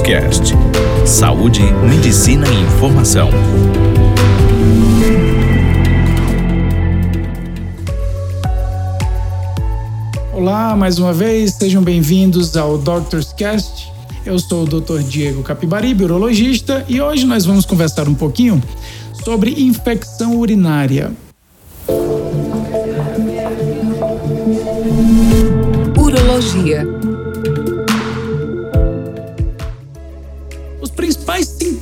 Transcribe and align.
Cast. 0.00 0.52
Saúde, 1.04 1.62
medicina 1.88 2.46
e 2.48 2.62
informação. 2.62 3.30
Olá, 10.32 10.76
mais 10.76 10.98
uma 10.98 11.12
vez, 11.12 11.54
sejam 11.54 11.82
bem-vindos 11.82 12.56
ao 12.56 12.76
Doctors 12.78 13.32
Cast. 13.32 13.92
Eu 14.24 14.38
sou 14.38 14.64
o 14.64 14.66
Dr. 14.66 15.00
Diego 15.00 15.42
Capibari, 15.42 15.94
urologista, 15.94 16.84
e 16.88 17.00
hoje 17.00 17.26
nós 17.26 17.44
vamos 17.44 17.64
conversar 17.64 18.08
um 18.08 18.14
pouquinho 18.14 18.62
sobre 19.24 19.50
infecção 19.62 20.36
urinária. 20.36 21.12
Urologia. 25.96 27.05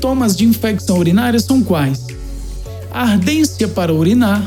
Sintomas 0.05 0.37
de 0.37 0.45
infecção 0.45 0.99
urinária 0.99 1.41
são 1.41 1.63
quais? 1.63 2.05
ardência 2.93 3.67
para 3.67 3.93
urinar, 3.93 4.47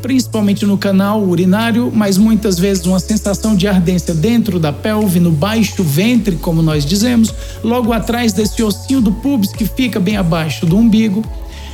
principalmente 0.00 0.64
no 0.64 0.78
canal 0.78 1.22
urinário, 1.22 1.92
mas 1.94 2.16
muitas 2.16 2.58
vezes 2.58 2.86
uma 2.86 2.98
sensação 2.98 3.54
de 3.54 3.68
ardência 3.68 4.14
dentro 4.14 4.58
da 4.58 4.72
pelve, 4.72 5.20
no 5.20 5.30
baixo 5.30 5.82
ventre, 5.84 6.36
como 6.36 6.62
nós 6.62 6.86
dizemos, 6.86 7.32
logo 7.62 7.92
atrás 7.92 8.32
desse 8.32 8.62
ossinho 8.62 9.02
do 9.02 9.12
pubis 9.12 9.52
que 9.52 9.66
fica 9.66 10.00
bem 10.00 10.16
abaixo 10.16 10.64
do 10.64 10.76
umbigo. 10.76 11.22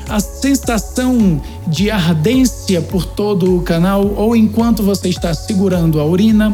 A 0.08 0.18
sensação 0.18 1.40
de 1.68 1.88
ardência 1.88 2.82
por 2.82 3.06
todo 3.06 3.56
o 3.56 3.62
canal 3.62 4.12
ou 4.16 4.34
enquanto 4.34 4.82
você 4.82 5.08
está 5.08 5.32
segurando 5.32 6.00
a 6.00 6.04
urina, 6.04 6.52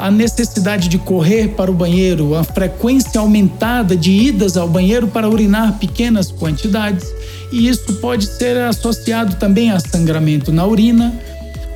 a 0.00 0.10
necessidade 0.10 0.88
de 0.88 0.96
correr 0.96 1.48
para 1.48 1.70
o 1.70 1.74
banheiro, 1.74 2.34
a 2.34 2.42
frequência 2.42 3.20
aumentada 3.20 3.94
de 3.94 4.10
idas 4.10 4.56
ao 4.56 4.66
banheiro 4.66 5.06
para 5.08 5.28
urinar 5.28 5.78
pequenas 5.78 6.32
quantidades, 6.32 7.06
e 7.52 7.68
isso 7.68 7.92
pode 7.94 8.26
ser 8.26 8.56
associado 8.62 9.36
também 9.36 9.70
a 9.70 9.78
sangramento 9.78 10.50
na 10.50 10.66
urina, 10.66 11.12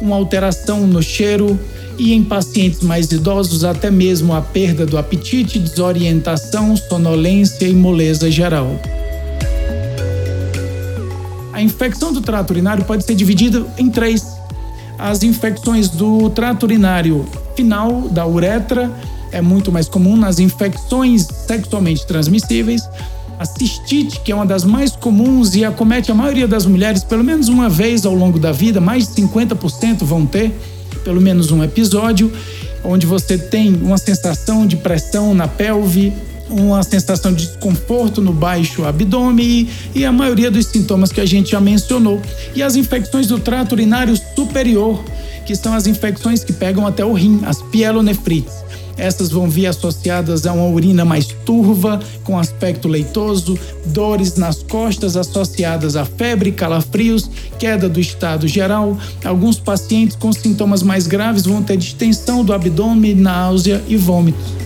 uma 0.00 0.16
alteração 0.16 0.86
no 0.86 1.02
cheiro 1.02 1.60
e 1.98 2.14
em 2.14 2.24
pacientes 2.24 2.80
mais 2.80 3.12
idosos 3.12 3.62
até 3.62 3.90
mesmo 3.90 4.32
a 4.32 4.40
perda 4.40 4.86
do 4.86 4.96
apetite, 4.96 5.58
desorientação, 5.58 6.74
sonolência 6.76 7.66
e 7.66 7.74
moleza 7.74 8.30
geral. 8.30 8.80
A 11.52 11.60
infecção 11.60 12.10
do 12.10 12.22
trato 12.22 12.52
urinário 12.52 12.84
pode 12.84 13.04
ser 13.04 13.14
dividida 13.14 13.66
em 13.76 13.90
três: 13.90 14.26
as 14.98 15.22
infecções 15.22 15.90
do 15.90 16.30
trato 16.30 16.64
urinário 16.64 17.24
final 17.54 18.08
da 18.08 18.26
uretra 18.26 18.90
é 19.32 19.40
muito 19.40 19.72
mais 19.72 19.88
comum 19.88 20.16
nas 20.16 20.38
infecções 20.38 21.26
sexualmente 21.46 22.06
transmissíveis. 22.06 22.88
A 23.38 23.44
cistite, 23.44 24.20
que 24.20 24.30
é 24.30 24.34
uma 24.34 24.46
das 24.46 24.64
mais 24.64 24.92
comuns 24.92 25.56
e 25.56 25.64
acomete 25.64 26.10
a 26.12 26.14
maioria 26.14 26.46
das 26.46 26.66
mulheres 26.66 27.02
pelo 27.02 27.24
menos 27.24 27.48
uma 27.48 27.68
vez 27.68 28.06
ao 28.06 28.14
longo 28.14 28.38
da 28.38 28.52
vida, 28.52 28.80
mais 28.80 29.08
de 29.08 29.22
50% 29.22 30.04
vão 30.04 30.24
ter 30.24 30.52
pelo 31.02 31.20
menos 31.20 31.50
um 31.50 31.62
episódio, 31.62 32.32
onde 32.84 33.06
você 33.06 33.36
tem 33.36 33.74
uma 33.74 33.98
sensação 33.98 34.66
de 34.66 34.76
pressão 34.76 35.34
na 35.34 35.46
pelve, 35.46 36.12
uma 36.48 36.82
sensação 36.82 37.32
de 37.32 37.46
desconforto 37.46 38.20
no 38.20 38.32
baixo 38.32 38.84
abdômen 38.84 39.68
e, 39.94 40.04
a 40.04 40.12
maioria 40.12 40.50
dos 40.50 40.66
sintomas 40.66 41.10
que 41.12 41.20
a 41.20 41.26
gente 41.26 41.52
já 41.52 41.60
mencionou. 41.60 42.20
E 42.54 42.62
as 42.62 42.76
infecções 42.76 43.26
do 43.26 43.38
trato 43.38 43.72
urinário 43.72 44.18
superior, 44.34 45.02
que 45.46 45.54
são 45.54 45.74
as 45.74 45.86
infecções 45.86 46.44
que 46.44 46.52
pegam 46.52 46.86
até 46.86 47.04
o 47.04 47.12
rim, 47.12 47.40
as 47.44 47.60
pielonefrites. 47.62 48.64
Essas 48.96 49.30
vão 49.30 49.50
vir 49.50 49.66
associadas 49.66 50.46
a 50.46 50.52
uma 50.52 50.68
urina 50.68 51.04
mais 51.04 51.26
turva, 51.44 51.98
com 52.22 52.38
aspecto 52.38 52.86
leitoso, 52.86 53.58
dores 53.86 54.36
nas 54.36 54.62
costas 54.62 55.16
associadas 55.16 55.96
a 55.96 56.04
febre, 56.04 56.52
calafrios, 56.52 57.28
queda 57.58 57.88
do 57.88 57.98
estado 57.98 58.46
geral. 58.46 58.96
Alguns 59.24 59.58
pacientes 59.58 60.14
com 60.14 60.32
sintomas 60.32 60.82
mais 60.82 61.06
graves 61.06 61.44
vão 61.44 61.62
ter 61.62 61.76
distensão 61.76 62.44
do 62.44 62.52
abdômen, 62.52 63.14
náusea 63.14 63.82
e 63.88 63.96
vômitos. 63.96 64.63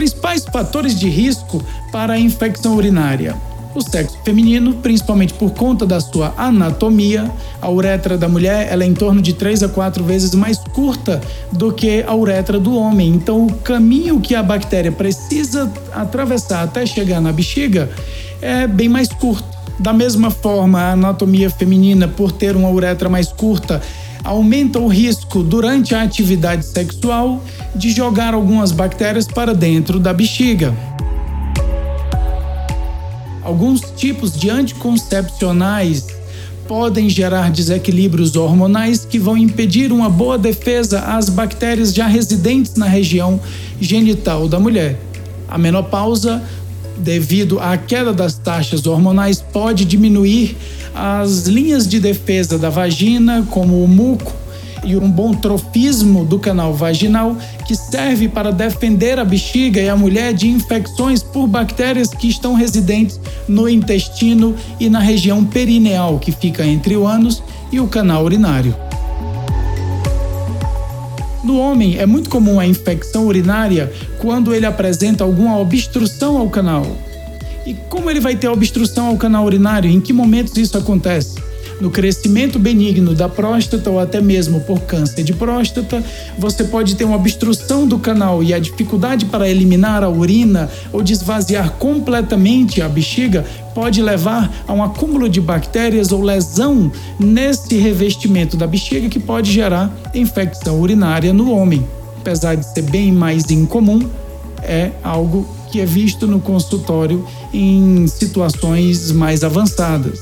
Principais 0.00 0.46
fatores 0.46 0.98
de 0.98 1.10
risco 1.10 1.62
para 1.92 2.14
a 2.14 2.18
infecção 2.18 2.74
urinária 2.74 3.36
o 3.74 3.82
sexo 3.82 4.16
feminino, 4.24 4.72
principalmente 4.76 5.34
por 5.34 5.50
conta 5.50 5.84
da 5.84 6.00
sua 6.00 6.32
anatomia. 6.38 7.30
A 7.60 7.70
uretra 7.70 8.16
da 8.16 8.26
mulher 8.26 8.66
ela 8.72 8.82
é 8.82 8.86
em 8.86 8.94
torno 8.94 9.20
de 9.20 9.34
3 9.34 9.64
a 9.64 9.68
4 9.68 10.02
vezes 10.02 10.34
mais 10.34 10.56
curta 10.56 11.20
do 11.52 11.70
que 11.70 12.02
a 12.02 12.14
uretra 12.14 12.58
do 12.58 12.74
homem. 12.74 13.10
Então, 13.10 13.46
o 13.46 13.52
caminho 13.56 14.18
que 14.20 14.34
a 14.34 14.42
bactéria 14.42 14.90
precisa 14.90 15.70
atravessar 15.92 16.62
até 16.62 16.86
chegar 16.86 17.20
na 17.20 17.30
bexiga 17.30 17.90
é 18.40 18.66
bem 18.66 18.88
mais 18.88 19.08
curto. 19.08 19.44
Da 19.78 19.92
mesma 19.92 20.30
forma, 20.30 20.80
a 20.80 20.92
anatomia 20.92 21.50
feminina, 21.50 22.08
por 22.08 22.32
ter 22.32 22.56
uma 22.56 22.70
uretra 22.70 23.10
mais 23.10 23.30
curta, 23.30 23.82
aumenta 24.22 24.78
o 24.78 24.88
risco 24.88 25.42
durante 25.42 25.94
a 25.94 26.02
atividade 26.02 26.64
sexual 26.66 27.42
de 27.74 27.90
jogar 27.90 28.34
algumas 28.34 28.72
bactérias 28.72 29.26
para 29.26 29.54
dentro 29.54 29.98
da 29.98 30.12
bexiga. 30.12 30.74
Alguns 33.42 33.80
tipos 33.96 34.38
de 34.38 34.50
anticoncepcionais 34.50 36.06
podem 36.68 37.10
gerar 37.10 37.50
desequilíbrios 37.50 38.36
hormonais 38.36 39.04
que 39.04 39.18
vão 39.18 39.36
impedir 39.36 39.90
uma 39.92 40.08
boa 40.08 40.38
defesa 40.38 41.00
às 41.00 41.28
bactérias 41.28 41.92
já 41.92 42.06
residentes 42.06 42.76
na 42.76 42.86
região 42.86 43.40
genital 43.80 44.46
da 44.46 44.60
mulher. 44.60 44.96
A 45.48 45.58
menopausa, 45.58 46.40
devido 46.98 47.58
à 47.58 47.76
queda 47.76 48.12
das 48.12 48.34
taxas 48.34 48.86
hormonais, 48.86 49.40
pode 49.40 49.84
diminuir 49.84 50.56
as 50.94 51.46
linhas 51.46 51.86
de 51.86 52.00
defesa 52.00 52.58
da 52.58 52.70
vagina, 52.70 53.46
como 53.50 53.82
o 53.82 53.88
muco, 53.88 54.32
e 54.84 54.96
um 54.96 55.10
bom 55.10 55.32
trofismo 55.32 56.24
do 56.24 56.38
canal 56.38 56.72
vaginal 56.72 57.36
que 57.66 57.74
serve 57.74 58.28
para 58.28 58.50
defender 58.50 59.18
a 59.18 59.24
bexiga 59.24 59.80
e 59.80 59.88
a 59.88 59.96
mulher 59.96 60.32
de 60.32 60.48
infecções 60.48 61.22
por 61.22 61.46
bactérias 61.46 62.08
que 62.08 62.28
estão 62.28 62.54
residentes 62.54 63.20
no 63.46 63.68
intestino 63.68 64.54
e 64.78 64.88
na 64.88 64.98
região 64.98 65.44
perineal 65.44 66.18
que 66.18 66.32
fica 66.32 66.64
entre 66.64 66.96
o 66.96 67.06
ânus 67.06 67.42
e 67.70 67.78
o 67.78 67.86
canal 67.86 68.24
urinário. 68.24 68.74
No 71.50 71.58
homem, 71.58 71.98
é 71.98 72.06
muito 72.06 72.30
comum 72.30 72.60
a 72.60 72.64
infecção 72.64 73.26
urinária 73.26 73.92
quando 74.20 74.54
ele 74.54 74.64
apresenta 74.64 75.24
alguma 75.24 75.58
obstrução 75.58 76.38
ao 76.38 76.48
canal. 76.48 76.86
E 77.66 77.74
como 77.88 78.08
ele 78.08 78.20
vai 78.20 78.36
ter 78.36 78.46
obstrução 78.46 79.08
ao 79.08 79.16
canal 79.16 79.44
urinário? 79.44 79.90
Em 79.90 80.00
que 80.00 80.12
momentos 80.12 80.56
isso 80.56 80.78
acontece? 80.78 81.50
no 81.80 81.90
crescimento 81.90 82.58
benigno 82.58 83.14
da 83.14 83.28
próstata 83.28 83.90
ou 83.90 83.98
até 83.98 84.20
mesmo 84.20 84.60
por 84.60 84.80
câncer 84.82 85.24
de 85.24 85.32
próstata, 85.32 86.04
você 86.38 86.64
pode 86.64 86.94
ter 86.94 87.04
uma 87.04 87.16
obstrução 87.16 87.86
do 87.86 87.98
canal 87.98 88.42
e 88.42 88.52
a 88.52 88.58
dificuldade 88.58 89.24
para 89.24 89.48
eliminar 89.48 90.04
a 90.04 90.08
urina 90.08 90.68
ou 90.92 91.02
desvaziar 91.02 91.72
completamente 91.72 92.82
a 92.82 92.88
bexiga 92.88 93.44
pode 93.74 94.02
levar 94.02 94.50
a 94.66 94.72
um 94.72 94.82
acúmulo 94.82 95.28
de 95.28 95.40
bactérias 95.40 96.12
ou 96.12 96.22
lesão 96.22 96.90
nesse 97.18 97.76
revestimento 97.76 98.56
da 98.56 98.66
bexiga 98.66 99.08
que 99.08 99.18
pode 99.18 99.50
gerar 99.52 99.90
infecção 100.14 100.80
urinária 100.80 101.32
no 101.32 101.52
homem. 101.52 101.86
Apesar 102.20 102.54
de 102.54 102.64
ser 102.66 102.82
bem 102.82 103.12
mais 103.12 103.50
incomum, 103.50 104.08
é 104.62 104.90
algo 105.02 105.48
que 105.70 105.80
é 105.80 105.86
visto 105.86 106.26
no 106.26 106.40
consultório 106.40 107.24
em 107.52 108.06
situações 108.06 109.12
mais 109.12 109.42
avançadas 109.44 110.20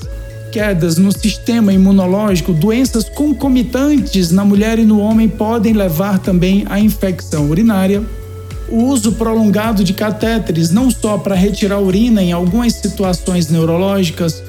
quedas 0.49 0.97
no 0.97 1.13
sistema 1.13 1.73
imunológico, 1.73 2.53
doenças 2.53 3.09
concomitantes 3.09 4.31
na 4.31 4.45
mulher 4.45 4.79
e 4.79 4.85
no 4.85 4.99
homem 4.99 5.29
podem 5.29 5.73
levar 5.73 6.19
também 6.19 6.65
à 6.69 6.81
infecção 6.81 7.49
urinária. 7.49 8.03
O 8.71 8.85
uso 8.85 9.13
prolongado 9.13 9.83
de 9.83 9.95
catéteres, 9.95 10.71
não 10.71 10.91
só 10.91 11.17
para 11.17 11.35
retirar 11.35 11.81
urina 11.81 12.23
em 12.23 12.33
algumas 12.33 12.75
situações 12.75 13.49
neurológicas, 13.49 14.43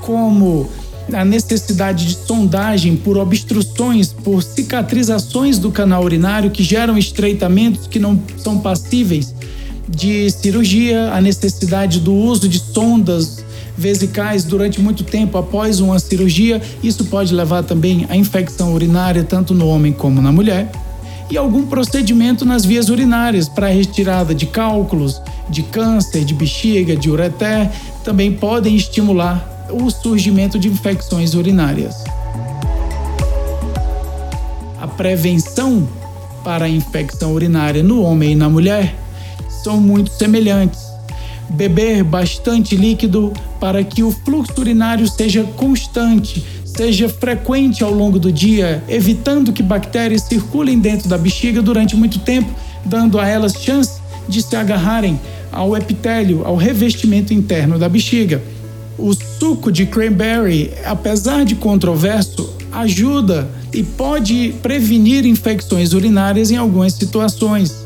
como 0.00 0.70
a 1.12 1.24
necessidade 1.24 2.06
de 2.06 2.14
sondagem 2.14 2.96
por 2.96 3.18
obstruções, 3.18 4.12
por 4.12 4.42
cicatrizações 4.42 5.58
do 5.58 5.70
canal 5.70 6.04
urinário 6.04 6.50
que 6.50 6.62
geram 6.62 6.96
estreitamentos 6.96 7.86
que 7.86 7.98
não 7.98 8.18
são 8.36 8.58
passíveis 8.58 9.34
de 9.88 10.30
cirurgia, 10.30 11.12
a 11.12 11.20
necessidade 11.20 12.00
do 12.00 12.14
uso 12.14 12.48
de 12.48 12.58
sondas 12.58 13.44
vesicais 13.76 14.44
durante 14.44 14.80
muito 14.80 15.04
tempo 15.04 15.36
após 15.36 15.80
uma 15.80 15.98
cirurgia. 15.98 16.62
Isso 16.82 17.04
pode 17.04 17.34
levar 17.34 17.64
também 17.64 18.06
à 18.08 18.16
infecção 18.16 18.72
urinária, 18.72 19.24
tanto 19.24 19.52
no 19.52 19.68
homem 19.68 19.92
como 19.92 20.22
na 20.22 20.32
mulher. 20.32 20.70
E 21.30 21.36
algum 21.36 21.66
procedimento 21.66 22.44
nas 22.44 22.64
vias 22.64 22.88
urinárias 22.88 23.48
para 23.48 23.68
retirada 23.68 24.34
de 24.34 24.46
cálculos, 24.46 25.20
de 25.48 25.62
câncer, 25.62 26.24
de 26.24 26.34
bexiga, 26.34 26.94
de 26.94 27.10
ureter, 27.10 27.70
também 28.04 28.32
podem 28.32 28.76
estimular 28.76 29.68
o 29.70 29.90
surgimento 29.90 30.58
de 30.58 30.68
infecções 30.68 31.34
urinárias. 31.34 32.04
A 34.80 34.86
prevenção 34.86 35.88
para 36.44 36.66
a 36.66 36.68
infecção 36.68 37.32
urinária 37.32 37.82
no 37.82 38.02
homem 38.02 38.32
e 38.32 38.34
na 38.34 38.50
mulher 38.50 38.94
são 39.62 39.80
muito 39.80 40.12
semelhantes. 40.12 40.84
Beber 41.48 42.04
bastante 42.04 42.76
líquido 42.76 43.32
para 43.58 43.82
que 43.82 44.02
o 44.02 44.10
fluxo 44.10 44.60
urinário 44.60 45.08
seja 45.08 45.42
constante, 45.56 46.44
seja 46.76 47.08
frequente 47.08 47.84
ao 47.84 47.92
longo 47.92 48.18
do 48.18 48.32
dia, 48.32 48.82
evitando 48.88 49.52
que 49.52 49.62
bactérias 49.62 50.22
circulem 50.22 50.78
dentro 50.78 51.08
da 51.08 51.16
bexiga 51.16 51.62
durante 51.62 51.96
muito 51.96 52.18
tempo, 52.18 52.52
dando 52.84 53.18
a 53.18 53.26
elas 53.26 53.54
chance 53.54 54.00
de 54.28 54.42
se 54.42 54.56
agarrarem 54.56 55.18
ao 55.52 55.76
epitélio, 55.76 56.42
ao 56.44 56.56
revestimento 56.56 57.32
interno 57.32 57.78
da 57.78 57.88
bexiga. 57.88 58.42
O 58.98 59.12
suco 59.14 59.70
de 59.70 59.86
cranberry, 59.86 60.72
apesar 60.84 61.44
de 61.44 61.54
controverso, 61.54 62.52
ajuda 62.72 63.48
e 63.72 63.82
pode 63.82 64.54
prevenir 64.62 65.24
infecções 65.24 65.92
urinárias 65.92 66.50
em 66.50 66.56
algumas 66.56 66.92
situações. 66.94 67.84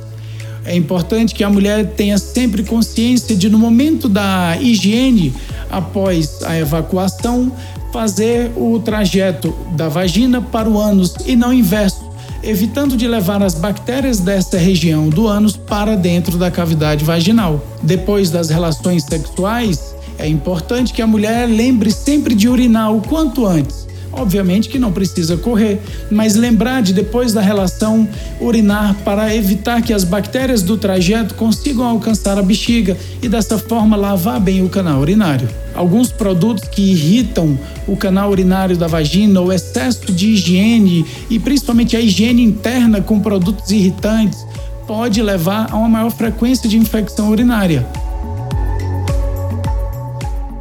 É 0.65 0.77
importante 0.77 1.35
que 1.35 1.43
a 1.43 1.49
mulher 1.49 1.95
tenha 1.97 2.19
sempre 2.19 2.63
consciência 2.63 3.35
de, 3.35 3.49
no 3.49 3.59
momento 3.59 4.07
da 4.07 4.59
higiene, 4.61 5.33
após 5.71 6.43
a 6.43 6.59
evacuação, 6.59 7.53
fazer 7.93 8.53
o 8.57 8.79
trajeto 8.79 9.55
da 9.73 9.89
vagina 9.89 10.41
para 10.41 10.69
o 10.69 10.79
ânus 10.79 11.15
e 11.27 11.35
não 11.35 11.53
inverso, 11.53 12.09
evitando 12.43 12.97
de 12.97 13.09
levar 13.09 13.43
as 13.43 13.55
bactérias 13.55 14.21
desta 14.21 14.59
região 14.59 15.09
do 15.09 15.27
ânus 15.27 15.57
para 15.57 15.97
dentro 15.97 16.37
da 16.37 16.51
cavidade 16.51 17.05
vaginal. 17.05 17.61
Depois 17.83 18.31
das 18.31 18.51
relações 18.51 19.05
sexuais, 19.05 19.95
é 20.19 20.29
importante 20.29 20.93
que 20.93 21.03
a 21.03 21.07
mulher 21.07 21.47
lembre 21.47 21.91
sempre 21.91 22.35
de 22.35 22.49
urinar 22.49 22.93
o 22.93 23.01
quanto 23.01 23.47
antes. 23.47 23.88
Obviamente 24.19 24.69
que 24.69 24.81
não 24.81 24.91
precisa 24.91 25.37
correr, 25.37 25.81
mas 26.11 26.35
lembrar 26.35 26.83
de 26.83 26.93
depois 26.93 27.33
da 27.33 27.41
relação 27.41 28.09
urinar 28.41 28.97
para 29.05 29.33
evitar 29.33 29.81
que 29.81 29.93
as 29.93 30.03
bactérias 30.03 30.61
do 30.61 30.77
trajeto 30.77 31.37
consigam 31.37 31.85
alcançar 31.85 32.37
a 32.37 32.43
bexiga 32.43 32.97
e 33.23 33.29
dessa 33.29 33.57
forma 33.57 33.97
lavar 33.97 34.41
bem 34.41 34.61
o 34.65 34.69
canal 34.69 35.01
urinário. 35.01 35.49
Alguns 35.73 36.11
produtos 36.11 36.67
que 36.69 36.83
irritam 36.83 37.57
o 37.87 37.97
canal 37.97 38.29
urinário 38.31 38.77
da 38.77 38.89
vagina, 38.89 39.41
o 39.41 39.53
excesso 39.53 40.13
de 40.13 40.31
higiene 40.31 41.07
e 41.31 41.39
principalmente 41.39 41.97
a 41.97 42.01
higiene 42.01 42.43
interna 42.43 43.01
com 43.01 43.21
produtos 43.21 43.71
irritantes 43.71 44.45
pode 44.85 45.23
levar 45.23 45.69
a 45.71 45.77
uma 45.77 45.89
maior 45.89 46.11
frequência 46.11 46.69
de 46.69 46.77
infecção 46.77 47.31
urinária. 47.31 47.87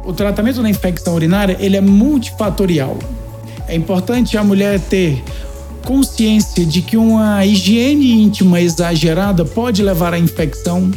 O 0.04 0.12
tratamento 0.12 0.62
da 0.62 0.70
infecção 0.70 1.16
urinária 1.16 1.56
ele 1.58 1.76
é 1.76 1.80
multifatorial. 1.80 2.96
É 3.68 3.74
importante 3.74 4.36
a 4.38 4.42
mulher 4.42 4.80
ter 4.80 5.22
consciência 5.84 6.64
de 6.64 6.82
que 6.82 6.96
uma 6.96 7.44
higiene 7.44 8.22
íntima 8.22 8.60
exagerada 8.60 9.44
pode 9.44 9.82
levar 9.82 10.14
à 10.14 10.18
infecção. 10.18 10.90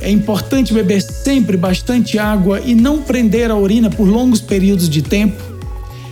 É 0.00 0.10
importante 0.10 0.72
beber 0.72 1.02
sempre 1.02 1.56
bastante 1.56 2.18
água 2.18 2.60
e 2.60 2.74
não 2.74 3.02
prender 3.02 3.50
a 3.50 3.56
urina 3.56 3.90
por 3.90 4.08
longos 4.08 4.40
períodos 4.40 4.88
de 4.88 5.02
tempo. 5.02 5.54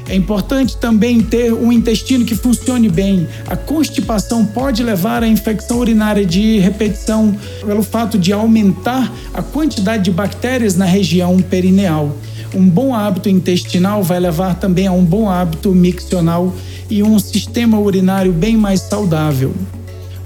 É 0.08 0.14
importante 0.14 0.76
também 0.76 1.20
ter 1.20 1.52
um 1.52 1.72
intestino 1.72 2.24
que 2.24 2.34
funcione 2.34 2.88
bem. 2.88 3.28
A 3.46 3.56
constipação 3.56 4.44
pode 4.44 4.82
levar 4.82 5.22
à 5.22 5.28
infecção 5.28 5.78
urinária 5.78 6.26
de 6.26 6.58
repetição 6.58 7.34
pelo 7.64 7.82
fato 7.82 8.18
de 8.18 8.32
aumentar 8.32 9.12
a 9.32 9.42
quantidade 9.42 10.04
de 10.04 10.10
bactérias 10.10 10.76
na 10.76 10.84
região 10.84 11.38
perineal. 11.38 12.14
Um 12.54 12.68
bom 12.68 12.94
hábito 12.94 13.30
intestinal 13.30 14.02
vai 14.02 14.20
levar 14.20 14.56
também 14.56 14.86
a 14.86 14.92
um 14.92 15.04
bom 15.04 15.28
hábito 15.28 15.70
miccional 15.70 16.52
e 16.90 17.02
um 17.02 17.18
sistema 17.18 17.78
urinário 17.78 18.32
bem 18.32 18.56
mais 18.56 18.80
saudável. 18.80 19.54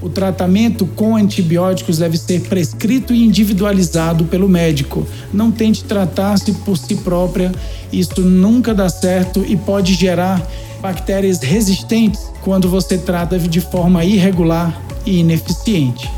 O 0.02 0.08
tratamento 0.08 0.86
com 0.86 1.16
antibióticos 1.16 1.98
deve 1.98 2.18
ser 2.18 2.40
prescrito 2.42 3.14
e 3.14 3.24
individualizado 3.24 4.24
pelo 4.24 4.48
médico. 4.48 5.06
Não 5.32 5.50
tente 5.52 5.84
tratar-se 5.84 6.52
por 6.52 6.76
si 6.76 6.96
própria, 6.96 7.52
isso 7.92 8.20
nunca 8.20 8.74
dá 8.74 8.88
certo 8.88 9.44
e 9.46 9.56
pode 9.56 9.94
gerar 9.94 10.44
bactérias 10.82 11.40
resistentes 11.40 12.20
quando 12.42 12.68
você 12.68 12.98
trata 12.98 13.38
de 13.38 13.60
forma 13.60 14.04
irregular 14.04 14.80
e 15.04 15.18
ineficiente. 15.20 16.10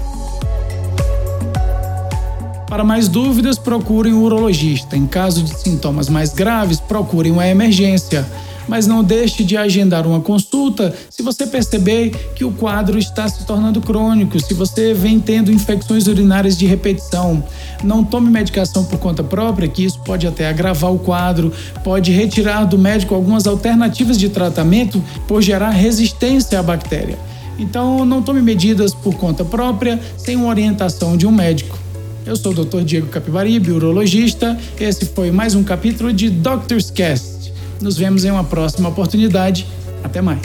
Para 2.69 2.85
mais 2.85 3.09
dúvidas, 3.09 3.59
procurem 3.59 4.13
um 4.13 4.23
urologista. 4.23 4.95
Em 4.95 5.07
caso 5.07 5.43
de 5.43 5.59
sintomas 5.59 6.11
mais 6.11 6.35
graves, 6.35 6.79
procurem 6.79 7.33
uma 7.33 7.47
emergência. 7.47 8.27
Mas 8.69 8.87
não 8.87 9.03
deixe 9.03 9.43
de 9.43 9.57
agendar 9.57 10.07
uma 10.07 10.21
consulta 10.21 10.95
se 11.09 11.23
você 11.23 11.47
perceber 11.47 12.11
que 12.35 12.45
o 12.45 12.53
quadro 12.53 12.99
está 12.99 13.27
se 13.27 13.47
tornando 13.47 13.81
crônico, 13.81 14.39
se 14.39 14.53
você 14.53 14.93
vem 14.93 15.19
tendo 15.19 15.51
infecções 15.51 16.07
urinárias 16.07 16.59
de 16.59 16.67
repetição. 16.67 17.43
Não 17.83 18.05
tome 18.05 18.31
medicação 18.31 18.85
por 18.85 18.99
conta 18.99 19.25
própria, 19.25 19.67
que 19.67 19.83
isso 19.83 19.99
pode 20.01 20.27
até 20.27 20.47
agravar 20.47 20.93
o 20.93 20.99
quadro, 20.99 21.51
pode 21.83 22.13
retirar 22.13 22.67
do 22.67 22.77
médico 22.77 23.15
algumas 23.15 23.47
alternativas 23.47 24.19
de 24.19 24.29
tratamento 24.29 25.03
por 25.27 25.41
gerar 25.41 25.71
resistência 25.71 26.59
à 26.59 26.63
bactéria. 26.63 27.19
Então, 27.59 28.05
não 28.05 28.21
tome 28.21 28.43
medidas 28.43 28.93
por 28.93 29.15
conta 29.15 29.43
própria 29.43 29.99
sem 30.19 30.37
uma 30.37 30.49
orientação 30.49 31.17
de 31.17 31.27
um 31.27 31.33
médico. 31.33 31.88
Eu 32.29 32.37
sou 32.37 32.53
o 32.53 32.55
Dr. 32.55 32.83
Diego 32.83 33.07
Capibaribe, 33.07 33.73
urologista. 33.73 34.55
Esse 34.79 35.07
foi 35.07 35.31
mais 35.31 35.55
um 35.55 35.65
capítulo 35.65 36.13
de 36.13 36.29
Doctor's 36.29 36.91
Cast. 36.91 37.55
Nos 37.81 37.97
vemos 37.97 38.23
em 38.23 38.31
uma 38.31 38.45
próxima 38.45 38.91
oportunidade. 38.91 39.67
Até 40.05 40.21
mais. 40.21 40.43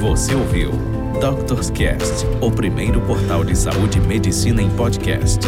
Você 0.00 0.34
ouviu 0.34 0.72
Doctor's 1.20 1.70
Cast, 1.70 2.26
o 2.40 2.50
primeiro 2.50 3.00
portal 3.02 3.44
de 3.44 3.56
saúde 3.56 3.98
e 3.98 4.00
medicina 4.00 4.60
em 4.60 4.70
podcast. 4.70 5.38